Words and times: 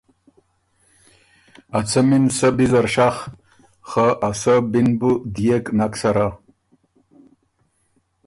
ا 1.77 1.79
څمی 1.89 2.17
ن 2.23 2.25
سۀ 2.37 2.47
بی 2.55 2.65
زر 2.71 2.87
شخ، 2.93 3.15
خه 3.89 4.05
ا 4.27 4.29
سۀ 4.41 4.53
بی 4.71 4.81
ن 4.85 4.89
بُو 4.99 5.11
ديېک 5.35 5.65
نک 5.77 5.93
سَرَه، 6.01 6.27